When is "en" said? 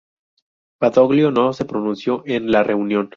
2.25-2.49